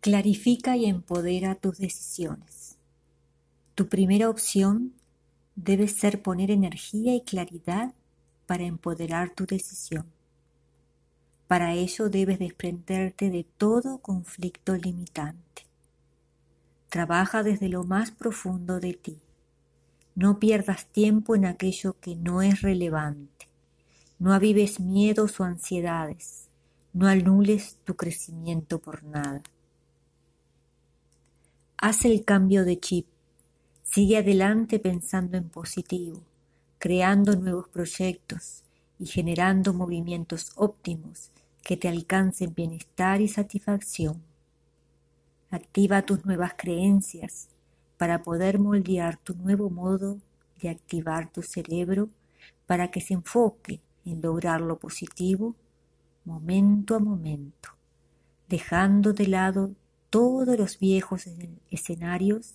Clarifica 0.00 0.78
y 0.78 0.86
empodera 0.86 1.54
tus 1.56 1.76
decisiones. 1.76 2.78
Tu 3.74 3.86
primera 3.86 4.30
opción 4.30 4.94
debe 5.56 5.88
ser 5.88 6.22
poner 6.22 6.50
energía 6.50 7.14
y 7.14 7.20
claridad 7.20 7.92
para 8.46 8.64
empoderar 8.64 9.28
tu 9.34 9.44
decisión. 9.44 10.06
Para 11.48 11.74
ello 11.74 12.08
debes 12.08 12.38
desprenderte 12.38 13.28
de 13.28 13.44
todo 13.44 13.98
conflicto 13.98 14.74
limitante. 14.74 15.66
Trabaja 16.88 17.42
desde 17.42 17.68
lo 17.68 17.84
más 17.84 18.10
profundo 18.10 18.80
de 18.80 18.94
ti. 18.94 19.18
No 20.14 20.38
pierdas 20.38 20.86
tiempo 20.86 21.36
en 21.36 21.44
aquello 21.44 21.94
que 22.00 22.16
no 22.16 22.40
es 22.40 22.62
relevante. 22.62 23.48
No 24.18 24.32
avives 24.32 24.80
miedos 24.80 25.38
o 25.40 25.44
ansiedades. 25.44 26.48
No 26.94 27.06
anules 27.06 27.76
tu 27.84 27.96
crecimiento 27.96 28.78
por 28.78 29.04
nada. 29.04 29.42
Haz 31.82 32.04
el 32.04 32.26
cambio 32.26 32.66
de 32.66 32.78
chip. 32.78 33.06
Sigue 33.84 34.18
adelante 34.18 34.78
pensando 34.78 35.38
en 35.38 35.48
positivo, 35.48 36.20
creando 36.78 37.36
nuevos 37.36 37.68
proyectos 37.68 38.64
y 38.98 39.06
generando 39.06 39.72
movimientos 39.72 40.52
óptimos 40.56 41.30
que 41.64 41.78
te 41.78 41.88
alcancen 41.88 42.52
bienestar 42.54 43.22
y 43.22 43.28
satisfacción. 43.28 44.20
Activa 45.50 46.02
tus 46.02 46.26
nuevas 46.26 46.52
creencias 46.54 47.48
para 47.96 48.22
poder 48.22 48.58
moldear 48.58 49.16
tu 49.16 49.34
nuevo 49.34 49.70
modo 49.70 50.18
de 50.60 50.68
activar 50.68 51.32
tu 51.32 51.40
cerebro 51.40 52.10
para 52.66 52.90
que 52.90 53.00
se 53.00 53.14
enfoque 53.14 53.80
en 54.04 54.20
lograr 54.20 54.60
lo 54.60 54.78
positivo 54.78 55.56
momento 56.26 56.94
a 56.94 56.98
momento, 56.98 57.70
dejando 58.50 59.14
de 59.14 59.28
lado 59.28 59.70
todos 60.10 60.58
los 60.58 60.78
viejos 60.78 61.28
escenarios 61.70 62.54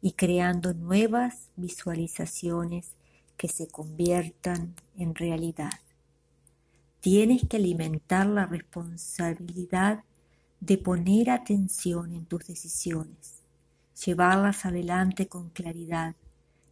y 0.00 0.12
creando 0.12 0.72
nuevas 0.72 1.48
visualizaciones 1.56 2.92
que 3.36 3.48
se 3.48 3.66
conviertan 3.68 4.74
en 4.96 5.14
realidad. 5.14 5.72
Tienes 7.00 7.46
que 7.46 7.58
alimentar 7.58 8.26
la 8.26 8.46
responsabilidad 8.46 10.04
de 10.60 10.78
poner 10.78 11.28
atención 11.28 12.12
en 12.12 12.24
tus 12.24 12.46
decisiones, 12.46 13.42
llevarlas 14.02 14.64
adelante 14.64 15.28
con 15.28 15.50
claridad, 15.50 16.16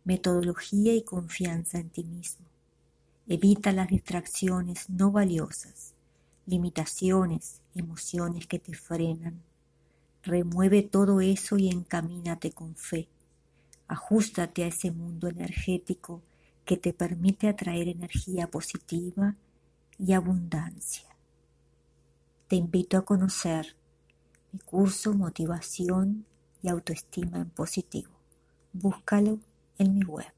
metodología 0.04 0.94
y 0.94 1.02
confianza 1.02 1.78
en 1.78 1.90
ti 1.90 2.04
mismo. 2.04 2.46
Evita 3.28 3.70
las 3.72 3.88
distracciones 3.88 4.88
no 4.88 5.12
valiosas, 5.12 5.92
limitaciones, 6.46 7.60
emociones 7.74 8.46
que 8.46 8.58
te 8.58 8.74
frenan 8.74 9.42
Remueve 10.22 10.82
todo 10.82 11.20
eso 11.20 11.58
y 11.58 11.68
encamínate 11.68 12.52
con 12.52 12.76
fe. 12.76 13.08
Ajustate 13.88 14.64
a 14.64 14.68
ese 14.68 14.90
mundo 14.90 15.28
energético 15.28 16.22
que 16.64 16.76
te 16.76 16.92
permite 16.92 17.48
atraer 17.48 17.88
energía 17.88 18.48
positiva 18.48 19.34
y 19.98 20.12
abundancia. 20.12 21.08
Te 22.48 22.56
invito 22.56 22.96
a 22.96 23.04
conocer 23.04 23.74
mi 24.52 24.60
curso 24.60 25.12
Motivación 25.14 26.24
y 26.62 26.68
Autoestima 26.68 27.38
en 27.38 27.50
Positivo. 27.50 28.12
Búscalo 28.72 29.40
en 29.78 29.94
mi 29.94 30.04
web. 30.04 30.32